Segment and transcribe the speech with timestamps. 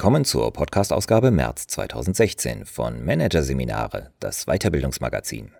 [0.00, 5.52] Willkommen zur Podcast-Ausgabe März 2016 von Managerseminare, das Weiterbildungsmagazin.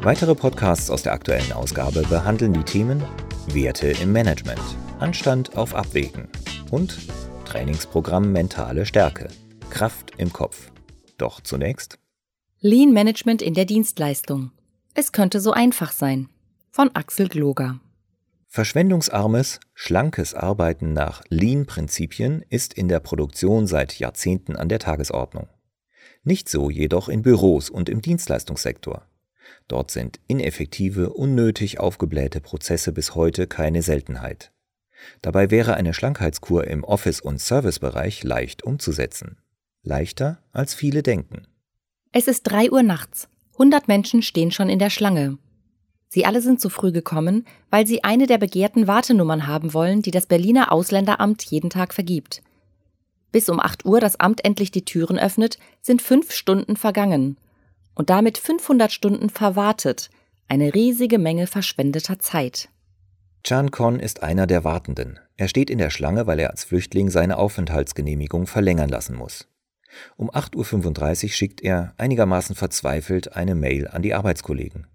[0.00, 3.04] Weitere Podcasts aus der aktuellen Ausgabe behandeln die Themen
[3.48, 4.62] Werte im Management,
[5.00, 6.28] Anstand auf Abwägen
[6.70, 6.96] und
[7.44, 9.28] Trainingsprogramm Mentale Stärke,
[9.68, 10.72] Kraft im Kopf.
[11.18, 11.98] Doch zunächst
[12.60, 14.52] Lean Management in der Dienstleistung.
[14.94, 16.28] Es könnte so einfach sein.
[16.70, 17.80] Von Axel Gloger.
[18.48, 25.48] Verschwendungsarmes, schlankes Arbeiten nach Lean-Prinzipien ist in der Produktion seit Jahrzehnten an der Tagesordnung.
[26.24, 29.06] Nicht so jedoch in Büros und im Dienstleistungssektor.
[29.68, 34.52] Dort sind ineffektive, unnötig aufgeblähte Prozesse bis heute keine Seltenheit.
[35.22, 39.38] Dabei wäre eine Schlankheitskur im Office- und Servicebereich leicht umzusetzen.
[39.82, 41.46] Leichter, als viele denken.
[42.12, 43.28] Es ist drei Uhr nachts.
[43.60, 45.36] 100 Menschen stehen schon in der Schlange.
[46.08, 50.10] Sie alle sind zu früh gekommen, weil sie eine der begehrten Wartenummern haben wollen, die
[50.10, 52.42] das Berliner Ausländeramt jeden Tag vergibt.
[53.32, 57.36] Bis um 8 Uhr das Amt endlich die Türen öffnet, sind fünf Stunden vergangen.
[57.94, 60.08] Und damit 500 Stunden verwartet.
[60.48, 62.70] Eine riesige Menge verschwendeter Zeit.
[63.44, 65.20] Chan Kon ist einer der Wartenden.
[65.36, 69.48] Er steht in der Schlange, weil er als Flüchtling seine Aufenthaltsgenehmigung verlängern lassen muss.
[70.16, 74.86] Um 8.35 Uhr schickt er, einigermaßen verzweifelt, eine Mail an die Arbeitskollegen.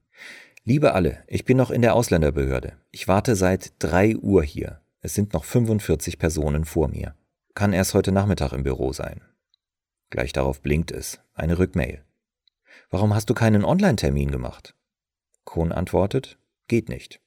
[0.64, 2.74] Liebe alle, ich bin noch in der Ausländerbehörde.
[2.92, 4.82] Ich warte seit 3 Uhr hier.
[5.02, 7.14] Es sind noch 45 Personen vor mir.
[7.54, 9.22] Kann erst heute Nachmittag im Büro sein.
[10.10, 11.20] Gleich darauf blinkt es.
[11.34, 12.04] Eine Rückmail.
[12.90, 14.76] Warum hast du keinen Online-Termin gemacht?
[15.44, 16.38] Kohn antwortet,
[16.68, 17.22] geht nicht.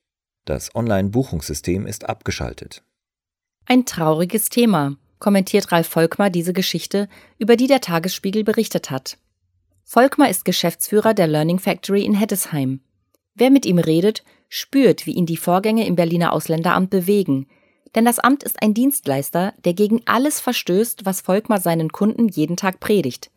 [0.44, 2.82] Das Online-Buchungssystem ist abgeschaltet.
[3.66, 9.18] Ein trauriges Thema kommentiert Ralf Volkmar diese Geschichte, über die der Tagesspiegel berichtet hat.
[9.84, 12.80] Volkmar ist Geschäftsführer der Learning Factory in Heddesheim.
[13.34, 17.46] Wer mit ihm redet, spürt, wie ihn die Vorgänge im Berliner Ausländeramt bewegen.
[17.94, 22.56] Denn das Amt ist ein Dienstleister, der gegen alles verstößt, was Volkmar seinen Kunden jeden
[22.56, 23.30] Tag predigt.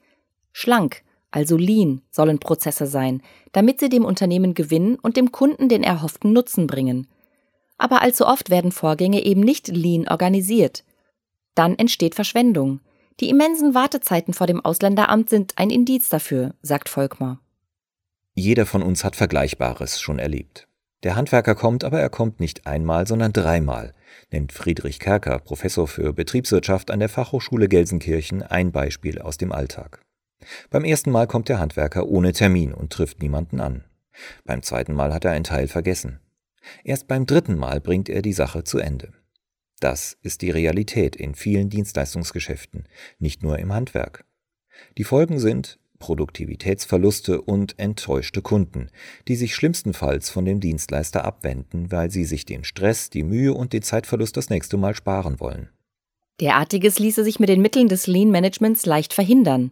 [0.52, 3.22] Schlank, also lean, sollen Prozesse sein,
[3.54, 7.08] damit sie dem Unternehmen Gewinn und dem Kunden den erhofften Nutzen bringen.
[7.78, 10.84] Aber allzu oft werden Vorgänge eben nicht lean organisiert.
[11.56, 12.80] Dann entsteht Verschwendung.
[13.20, 17.40] Die immensen Wartezeiten vor dem Ausländeramt sind ein Indiz dafür, sagt Volkmar.
[18.34, 20.68] Jeder von uns hat Vergleichbares schon erlebt.
[21.04, 23.94] Der Handwerker kommt, aber er kommt nicht einmal, sondern dreimal,
[24.32, 30.02] nennt Friedrich Kerker, Professor für Betriebswirtschaft an der Fachhochschule Gelsenkirchen, ein Beispiel aus dem Alltag.
[30.70, 33.84] Beim ersten Mal kommt der Handwerker ohne Termin und trifft niemanden an.
[34.46, 36.20] Beim zweiten Mal hat er einen Teil vergessen.
[36.84, 39.12] Erst beim dritten Mal bringt er die Sache zu Ende.
[39.82, 42.86] Das ist die Realität in vielen Dienstleistungsgeschäften,
[43.18, 44.26] nicht nur im Handwerk.
[45.00, 48.90] Die Folgen sind Produktivitätsverluste und enttäuschte Kunden,
[49.28, 53.74] die sich schlimmstenfalls von dem Dienstleister abwenden, weil sie sich den Stress, die Mühe und
[53.74, 55.70] den Zeitverlust das nächste Mal sparen wollen.
[56.40, 59.72] Derartiges ließe sich mit den Mitteln des Lean Managements leicht verhindern.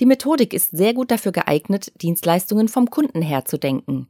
[0.00, 4.08] Die Methodik ist sehr gut dafür geeignet, Dienstleistungen vom Kunden her zu denken.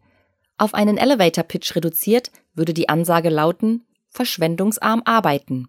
[0.58, 5.68] Auf einen Elevator Pitch reduziert würde die Ansage lauten, verschwendungsarm arbeiten.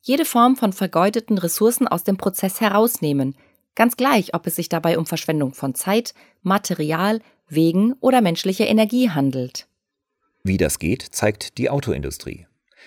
[0.00, 3.36] Jede Form von vergeudeten Ressourcen aus dem Prozess herausnehmen,
[3.74, 9.10] ganz gleich, ob es sich dabei um Verschwendung von Zeit, Material, Wegen oder menschlicher Energie
[9.10, 9.68] handelt.
[10.42, 12.46] Wie das geht, zeigt die Autoindustrie.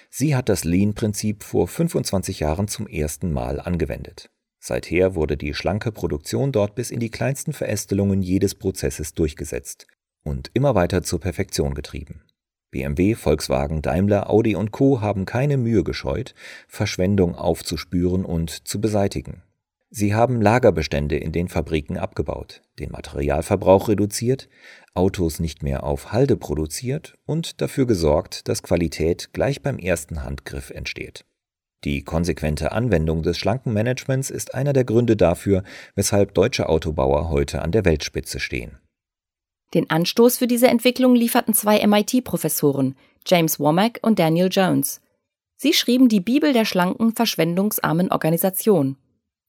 [0.10, 4.30] Sie hat das Lean-Prinzip vor 25 Jahren zum ersten Mal angewendet.
[4.60, 9.88] Seither wurde die schlanke Produktion dort bis in die kleinsten Verästelungen jedes Prozesses durchgesetzt
[10.24, 12.24] und immer weiter zur Perfektion getrieben.
[12.72, 15.02] BMW, Volkswagen, Daimler, Audi und Co.
[15.02, 16.34] haben keine Mühe gescheut,
[16.68, 19.44] Verschwendung aufzuspüren und zu beseitigen.
[19.90, 24.50] Sie haben Lagerbestände in den Fabriken abgebaut, den Materialverbrauch reduziert,
[24.94, 30.72] Autos nicht mehr auf Halde produziert und dafür gesorgt, dass Qualität gleich beim ersten Handgriff
[30.72, 31.24] entsteht.
[31.84, 35.64] Die konsequente Anwendung des schlanken Managements ist einer der Gründe dafür,
[35.96, 38.80] weshalb deutsche Autobauer heute an der Weltspitze stehen.
[39.74, 45.02] Den Anstoß für diese Entwicklung lieferten zwei MIT-Professoren, James Womack und Daniel Jones.
[45.58, 48.96] Sie schrieben die Bibel der schlanken, verschwendungsarmen Organisation.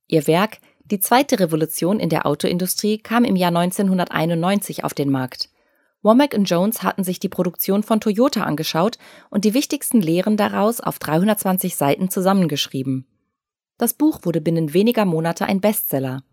[0.08, 0.58] Ihr Werk
[0.90, 5.50] Die zweite Revolution in der Autoindustrie kam im Jahr 1991 auf den Markt.
[6.02, 8.98] Womack und Jones hatten sich die Produktion von Toyota angeschaut
[9.30, 13.06] und die wichtigsten Lehren daraus auf 320 Seiten zusammengeschrieben.
[13.76, 16.24] Das Buch wurde binnen weniger Monate ein Bestseller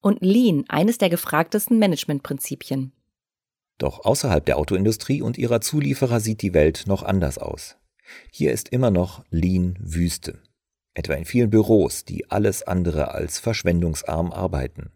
[0.00, 2.92] und Lean eines der gefragtesten Managementprinzipien.
[3.78, 7.76] Doch außerhalb der Autoindustrie und ihrer Zulieferer sieht die Welt noch anders aus.
[8.30, 10.40] Hier ist immer noch Lean Wüste.
[10.94, 14.92] Etwa in vielen Büros, die alles andere als verschwendungsarm arbeiten.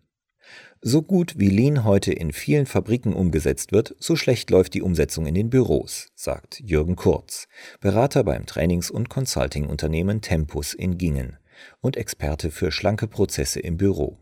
[0.81, 5.27] So gut wie Lean heute in vielen Fabriken umgesetzt wird, so schlecht läuft die Umsetzung
[5.27, 7.49] in den Büros, sagt Jürgen Kurz,
[7.81, 11.37] Berater beim Trainings- und Consulting-Unternehmen Tempus in Gingen
[11.81, 14.19] und Experte für schlanke Prozesse im Büro.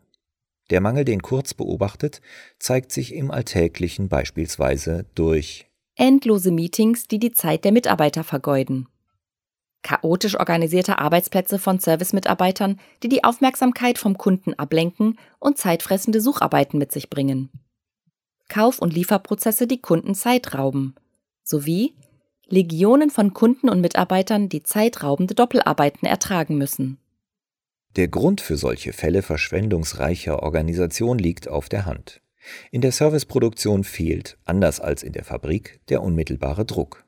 [0.70, 2.20] Der Mangel, den Kurz beobachtet,
[2.58, 8.88] zeigt sich im Alltäglichen beispielsweise durch endlose Meetings, die die Zeit der Mitarbeiter vergeuden
[9.86, 16.90] chaotisch organisierte Arbeitsplätze von Servicemitarbeitern, die die Aufmerksamkeit vom Kunden ablenken und zeitfressende Sucharbeiten mit
[16.90, 17.50] sich bringen.
[18.48, 20.96] Kauf- und Lieferprozesse, die Kunden Zeit rauben.
[21.44, 21.94] Sowie
[22.48, 26.98] Legionen von Kunden und Mitarbeitern, die zeitraubende Doppelarbeiten ertragen müssen.
[27.96, 32.20] Der Grund für solche Fälle verschwendungsreicher Organisation liegt auf der Hand.
[32.70, 37.06] In der Serviceproduktion fehlt, anders als in der Fabrik, der unmittelbare Druck.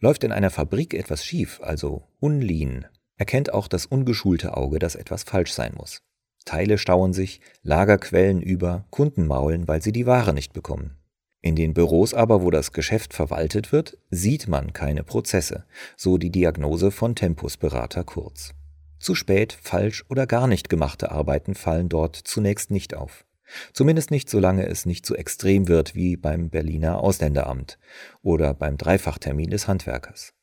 [0.00, 2.84] Läuft in einer Fabrik etwas schief, also unlean,
[3.16, 6.02] erkennt auch das ungeschulte Auge, dass etwas falsch sein muss.
[6.44, 10.98] Teile stauen sich, Lager quellen über, Kunden maulen, weil sie die Ware nicht bekommen.
[11.40, 15.64] In den Büros aber, wo das Geschäft verwaltet wird, sieht man keine Prozesse,
[15.96, 18.54] so die Diagnose von Tempusberater Kurz.
[18.98, 23.24] Zu spät, falsch oder gar nicht gemachte Arbeiten fallen dort zunächst nicht auf.
[23.72, 27.78] Zumindest nicht, solange es nicht so extrem wird wie beim Berliner Ausländeramt
[28.22, 30.34] oder beim Dreifachtermin des Handwerkers.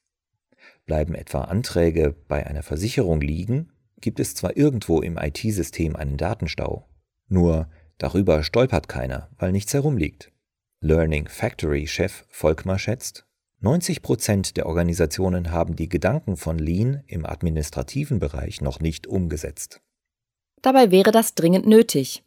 [0.86, 3.72] Bleiben etwa Anträge bei einer Versicherung liegen,
[4.02, 6.88] gibt es zwar irgendwo im IT-System einen Datenstau,
[7.28, 10.32] nur darüber stolpert keiner, weil nichts herumliegt.
[10.80, 13.26] Learning Factory-Chef Volkmar schätzt,
[13.66, 19.82] 90 Prozent der Organisationen haben die Gedanken von Lean im administrativen Bereich noch nicht umgesetzt.
[20.62, 22.24] Dabei wäre das dringend nötig.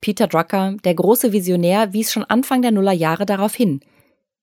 [0.00, 3.78] Peter Drucker, der große Visionär, wies schon Anfang der Nullerjahre darauf hin.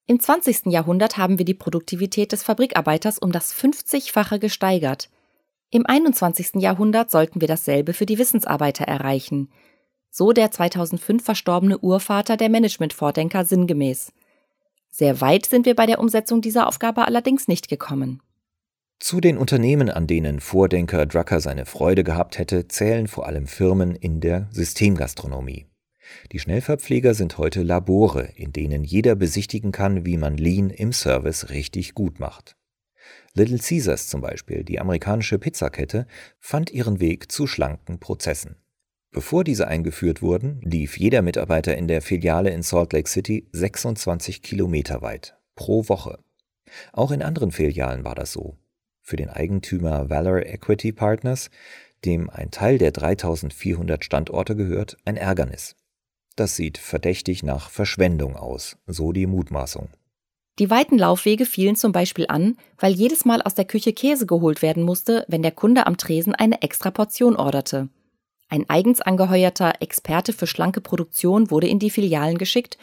[0.06, 0.68] Im 20.
[0.68, 5.10] Jahrhundert haben wir die Produktivität des Fabrikarbeiters um das 50-fache gesteigert.
[5.72, 6.62] Im 21.
[6.62, 9.50] Jahrhundert sollten wir dasselbe für die Wissensarbeiter erreichen.
[10.10, 14.14] So der 2005 verstorbene Urvater der Management-Vordenker sinngemäß.
[14.92, 18.22] Sehr weit sind wir bei der Umsetzung dieser Aufgabe allerdings nicht gekommen.
[19.00, 23.96] Zu den Unternehmen, an denen Vordenker Drucker seine Freude gehabt hätte, zählen vor allem Firmen
[23.96, 25.68] in der Systemgastronomie.
[26.32, 31.50] Die Schnellverpfleger sind heute Labore, in denen jeder besichtigen kann, wie man Lean im Service
[31.50, 32.58] richtig gut macht.
[33.34, 36.08] Little Caesars zum Beispiel, die amerikanische Pizzakette,
[36.40, 38.58] fand ihren Weg zu schlanken Prozessen.
[39.12, 44.42] Bevor diese eingeführt wurden, lief jeder Mitarbeiter in der Filiale in Salt Lake City 26
[44.42, 46.20] Kilometer weit pro Woche.
[46.94, 48.58] Auch in anderen Filialen war das so
[49.10, 51.50] für den Eigentümer Valor Equity Partners,
[52.06, 55.76] dem ein Teil der 3400 Standorte gehört, ein Ärgernis.
[56.36, 59.90] Das sieht verdächtig nach Verschwendung aus, so die Mutmaßung.
[60.60, 64.62] Die weiten Laufwege fielen zum Beispiel an, weil jedes Mal aus der Küche Käse geholt
[64.62, 67.90] werden musste, wenn der Kunde am Tresen eine extra Portion orderte.
[68.50, 72.78] Ein eigens angeheuerter Experte für schlanke Produktion wurde in die Filialen geschickt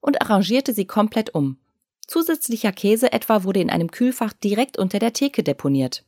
[0.00, 1.58] und arrangierte sie komplett um.
[2.06, 6.04] Zusätzlicher Käse etwa wurde in einem Kühlfach direkt unter der Theke deponiert.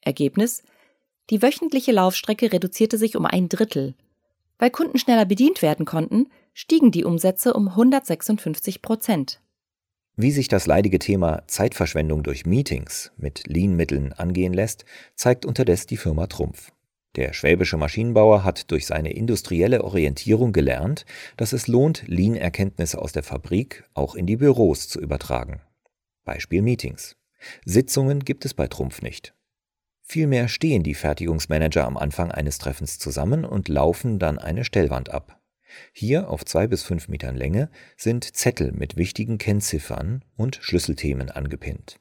[0.00, 0.62] Ergebnis?
[1.30, 3.94] Die wöchentliche Laufstrecke reduzierte sich um ein Drittel.
[4.58, 9.40] Weil Kunden schneller bedient werden konnten, stiegen die Umsätze um 156 Prozent.
[10.16, 14.84] Wie sich das leidige Thema Zeitverschwendung durch Meetings mit Lean-Mitteln angehen lässt,
[15.14, 16.72] zeigt unterdessen die Firma Trumpf.
[17.16, 21.04] Der schwäbische Maschinenbauer hat durch seine industrielle Orientierung gelernt,
[21.36, 25.60] dass es lohnt, Lean-Erkenntnisse aus der Fabrik auch in die Büros zu übertragen.
[26.24, 27.16] Beispiel Meetings.
[27.64, 29.34] Sitzungen gibt es bei Trumpf nicht.
[30.02, 35.40] Vielmehr stehen die Fertigungsmanager am Anfang eines Treffens zusammen und laufen dann eine Stellwand ab.
[35.92, 42.00] Hier auf zwei bis fünf Metern Länge sind Zettel mit wichtigen Kennziffern und Schlüsselthemen angepinnt.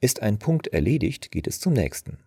[0.00, 2.18] Ist ein Punkt erledigt, geht es zum nächsten.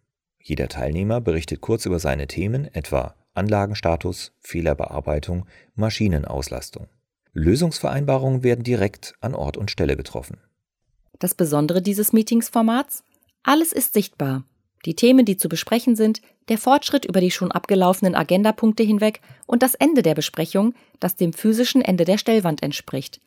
[0.47, 6.87] Jeder Teilnehmer berichtet kurz über seine Themen, etwa Anlagenstatus, Fehlerbearbeitung, Maschinenauslastung.
[7.33, 10.37] Lösungsvereinbarungen werden direkt an Ort und Stelle getroffen.
[11.17, 13.03] Das Besondere dieses Meetingsformats?
[13.41, 14.43] Alles ist sichtbar.
[14.85, 19.63] Die Themen, die zu besprechen sind, der Fortschritt über die schon abgelaufenen Agendapunkte hinweg und
[19.63, 23.19] das Ende der Besprechung, das dem physischen Ende der Stellwand entspricht.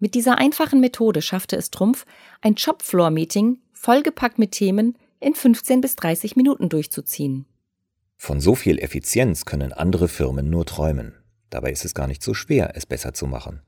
[0.00, 2.06] Mit dieser einfachen Methode schaffte es Trumpf,
[2.40, 7.46] ein Shopfloor-Meeting vollgepackt mit Themen, in 15 bis 30 Minuten durchzuziehen.
[8.16, 11.14] Von so viel Effizienz können andere Firmen nur träumen.
[11.50, 13.62] Dabei ist es gar nicht so schwer, es besser zu machen.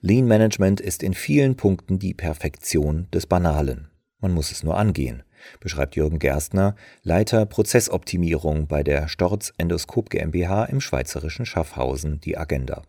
[0.00, 3.88] Lean Management ist in vielen Punkten die Perfektion des Banalen.
[4.20, 5.22] Man muss es nur angehen,
[5.60, 12.82] beschreibt Jürgen Gerstner, Leiter Prozessoptimierung bei der Storz Endoskop GmbH im schweizerischen Schaffhausen, die Agenda.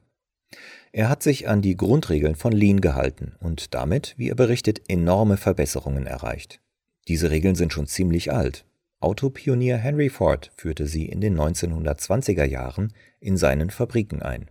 [0.91, 5.35] Er hat sich an die Grundregeln von Lean gehalten und damit, wie er berichtet, enorme
[5.37, 6.61] Verbesserungen erreicht.
[7.07, 8.65] Diese Regeln sind schon ziemlich alt.
[8.99, 14.49] Autopionier Henry Ford führte sie in den 1920er Jahren in seinen Fabriken ein.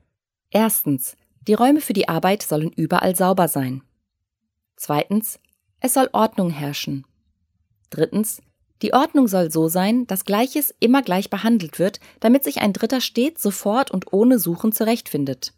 [0.50, 3.82] Erstens, die Räume für die Arbeit sollen überall sauber sein.
[4.76, 5.40] Zweitens,
[5.80, 7.04] es soll Ordnung herrschen.
[7.90, 8.40] Drittens,
[8.82, 13.00] die Ordnung soll so sein, dass Gleiches immer gleich behandelt wird, damit sich ein Dritter
[13.00, 15.54] stets sofort und ohne Suchen zurechtfindet.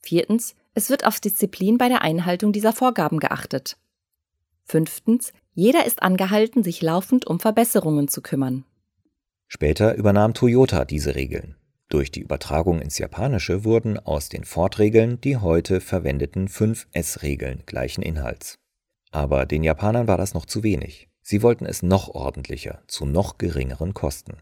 [0.00, 3.76] Viertens, es wird auf Disziplin bei der Einhaltung dieser Vorgaben geachtet.
[4.64, 8.64] Fünftens, jeder ist angehalten, sich laufend um Verbesserungen zu kümmern.
[9.48, 11.56] Später übernahm Toyota diese Regeln.
[11.88, 18.58] Durch die Übertragung ins Japanische wurden aus den Ford-Regeln die heute verwendeten 5S-Regeln gleichen Inhalts.
[19.10, 21.10] Aber den Japanern war das noch zu wenig.
[21.20, 24.38] Sie wollten es noch ordentlicher, zu noch geringeren Kosten.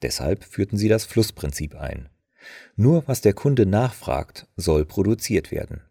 [0.00, 2.08] Deshalb führten sie das Flussprinzip ein.
[2.76, 5.82] Nur was der Kunde nachfragt, soll produziert werden.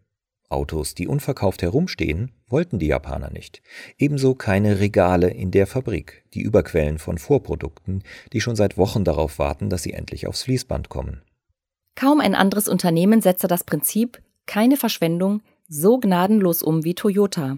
[0.56, 3.62] Autos, die unverkauft herumstehen, wollten die Japaner nicht.
[3.98, 9.38] Ebenso keine Regale in der Fabrik, die Überquellen von Vorprodukten, die schon seit Wochen darauf
[9.38, 11.22] warten, dass sie endlich aufs Fließband kommen.
[11.96, 17.58] Kaum ein anderes Unternehmen setzte das Prinzip keine Verschwendung so gnadenlos um wie Toyota.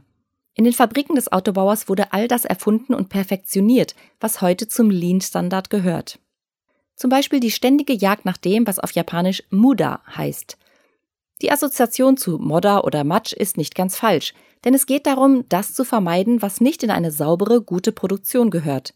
[0.54, 5.70] In den Fabriken des Autobauers wurde all das erfunden und perfektioniert, was heute zum Lean-Standard
[5.70, 6.20] gehört.
[6.96, 10.58] Zum Beispiel die ständige Jagd nach dem, was auf Japanisch Muda heißt.
[11.41, 14.34] Die Assoziation zu Modder oder Matsch ist nicht ganz falsch,
[14.65, 18.94] denn es geht darum, das zu vermeiden, was nicht in eine saubere, gute Produktion gehört.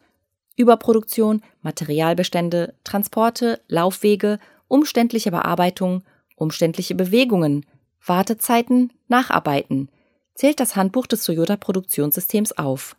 [0.56, 6.04] Überproduktion, Materialbestände, Transporte, Laufwege, umständliche Bearbeitung,
[6.36, 7.66] umständliche Bewegungen,
[8.06, 9.90] Wartezeiten, Nacharbeiten–
[10.42, 12.96] zählt das Handbuch des Toyota Produktionssystems auf.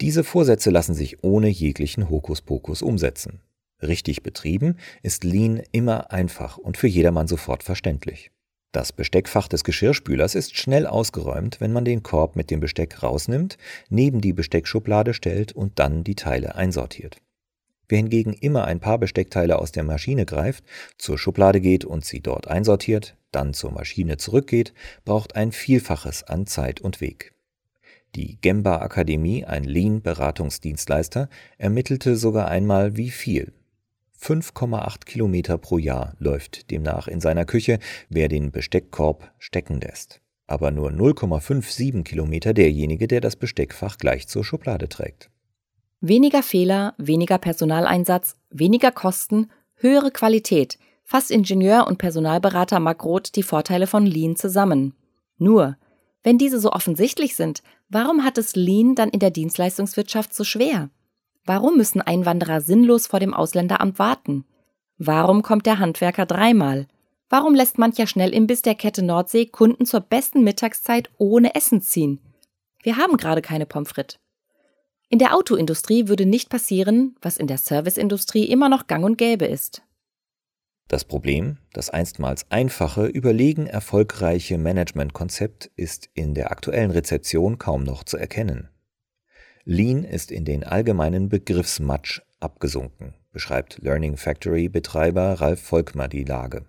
[0.00, 3.40] Diese Vorsätze lassen sich ohne jeglichen Hokuspokus umsetzen.
[3.80, 8.30] Richtig betrieben ist Lean immer einfach und für jedermann sofort verständlich.
[8.72, 13.58] Das Besteckfach des Geschirrspülers ist schnell ausgeräumt, wenn man den Korb mit dem Besteck rausnimmt,
[13.90, 17.18] neben die Besteckschublade stellt und dann die Teile einsortiert.
[17.88, 20.64] Wer hingegen immer ein paar Besteckteile aus der Maschine greift,
[20.96, 24.72] zur Schublade geht und sie dort einsortiert, dann zur Maschine zurückgeht,
[25.04, 27.34] braucht ein Vielfaches an Zeit und Weg.
[28.14, 33.52] Die Gemba Akademie, ein Lean-Beratungsdienstleister, ermittelte sogar einmal, wie viel.
[34.22, 40.20] 5,8 Kilometer pro Jahr läuft demnach in seiner Küche, wer den Besteckkorb stecken lässt.
[40.46, 45.30] Aber nur 0,57 Kilometer derjenige, der das Besteckfach gleich zur Schublade trägt.
[46.00, 50.78] Weniger Fehler, weniger Personaleinsatz, weniger Kosten, höhere Qualität–
[51.12, 54.94] fasst Ingenieur und Personalberater Mark Roth die Vorteile von Lean zusammen.
[55.36, 55.76] Nur,
[56.22, 60.88] wenn diese so offensichtlich sind, warum hat es Lean dann in der Dienstleistungswirtschaft so schwer?
[61.44, 64.44] Warum müssen Einwanderer sinnlos vor dem Ausländeramt warten?
[64.98, 66.86] Warum kommt der Handwerker dreimal?
[67.28, 72.20] Warum lässt mancher Schnellimbiss der Kette Nordsee Kunden zur besten Mittagszeit ohne Essen ziehen?
[72.82, 74.18] Wir haben gerade keine Pommes frites.
[75.08, 79.46] In der Autoindustrie würde nicht passieren, was in der Serviceindustrie immer noch gang und gäbe
[79.46, 79.82] ist.
[80.88, 88.04] Das Problem, das einstmals einfache, überlegen erfolgreiche Managementkonzept ist in der aktuellen Rezeption kaum noch
[88.04, 88.68] zu erkennen.
[89.64, 96.64] Lean ist in den allgemeinen Begriffsmatsch abgesunken, beschreibt Learning Factory Betreiber Ralf Volkmar die Lage.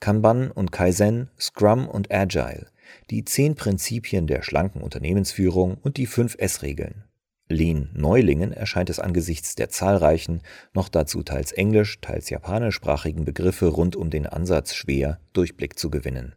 [0.00, 2.66] Kanban und Kaizen, Scrum und Agile,
[3.10, 7.04] die zehn Prinzipien der schlanken Unternehmensführung und die fünf S-Regeln.
[7.48, 10.42] Lean-Neulingen erscheint es angesichts der zahlreichen,
[10.74, 16.34] noch dazu teils englisch, teils japanischsprachigen Begriffe rund um den Ansatz schwer, Durchblick zu gewinnen.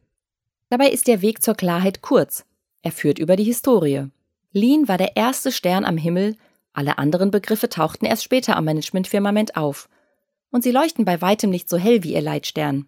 [0.69, 2.45] Dabei ist der Weg zur Klarheit kurz.
[2.83, 4.09] Er führt über die Historie.
[4.57, 6.37] Lean war der erste Stern am Himmel,
[6.71, 9.89] alle anderen Begriffe tauchten erst später am Managementfirmament auf.
[10.49, 12.87] Und sie leuchten bei weitem nicht so hell wie ihr Leitstern.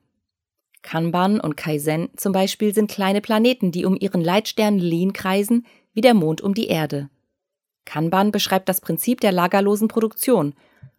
[0.81, 5.99] Kanban und Kaizen zum Beispiel sind kleine Planeten, die um ihren Leitstern Lean kreisen, wie
[5.99, 7.09] der Mond um die Erde.
[7.83, 10.53] Kanban beschreibt das Prinzip der lagerlosen Produktion.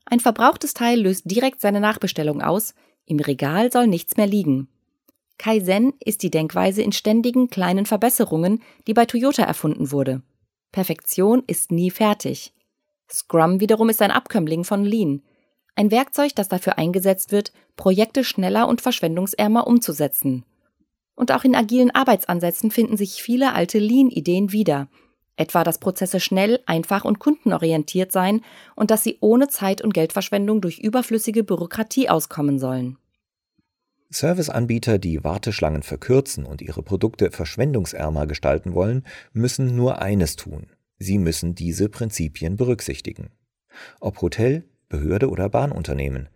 [0.04, 2.74] Ein verbrauchtes Teil löst direkt seine Nachbestellung aus,
[3.06, 4.68] im Regal soll nichts mehr liegen.
[5.38, 10.20] Kaizen ist die Denkweise in ständigen kleinen Verbesserungen, die bei Toyota erfunden wurde.
[10.72, 12.52] Perfektion ist nie fertig.
[13.10, 15.22] Scrum wiederum ist ein Abkömmling von Lean,
[15.78, 20.44] ein Werkzeug, das dafür eingesetzt wird, Projekte schneller und verschwendungsärmer umzusetzen.
[21.14, 24.88] Und auch in agilen Arbeitsansätzen finden sich viele alte Lean-Ideen wieder,
[25.36, 28.40] etwa dass Prozesse schnell, einfach und kundenorientiert sein
[28.74, 32.98] und dass sie ohne Zeit- und Geldverschwendung durch überflüssige Bürokratie auskommen sollen.
[34.10, 40.68] Serviceanbieter, die Warteschlangen verkürzen und ihre Produkte verschwendungsärmer gestalten wollen, müssen nur eines tun.
[40.98, 43.30] Sie müssen diese Prinzipien berücksichtigen.
[44.00, 46.28] Ob Hotel, Behörde oder Bahnunternehmen,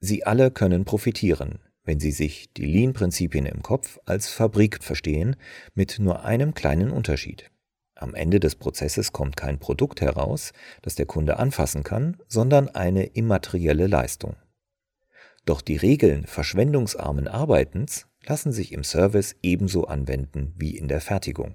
[0.00, 5.36] sie alle können profitieren, wenn sie sich die Lean-Prinzipien im Kopf als Fabrik verstehen,
[5.74, 7.50] mit nur einem kleinen Unterschied.
[7.94, 13.04] Am Ende des Prozesses kommt kein Produkt heraus, das der Kunde anfassen kann, sondern eine
[13.04, 14.36] immaterielle Leistung.
[15.46, 21.54] Doch die Regeln verschwendungsarmen Arbeitens lassen sich im Service ebenso anwenden wie in der Fertigung.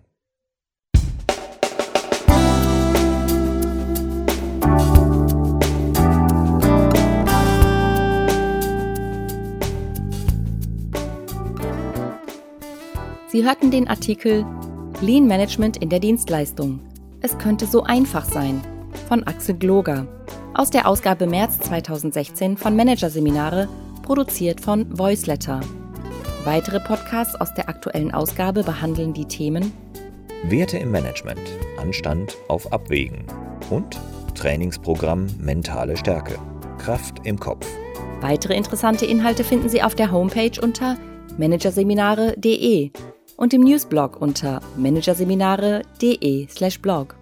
[13.28, 14.46] Sie hörten den Artikel
[15.02, 16.80] Lean Management in der Dienstleistung.
[17.20, 18.62] Es könnte so einfach sein
[19.10, 20.08] von Axel Gloger
[20.56, 23.68] aus der Ausgabe März 2016 von Managerseminare,
[24.02, 25.60] produziert von Voiceletter.
[26.46, 29.72] Weitere Podcasts aus der aktuellen Ausgabe behandeln die Themen
[30.44, 31.42] Werte im Management,
[31.80, 33.26] Anstand auf Abwägen
[33.70, 34.00] und
[34.36, 36.38] Trainingsprogramm Mentale Stärke,
[36.78, 37.66] Kraft im Kopf.
[38.22, 40.98] Weitere interessante Inhalte finden Sie auf der Homepage unter
[41.38, 42.92] managerseminare.de
[43.38, 47.16] und im Newsblog unter managerseminare.de/blog.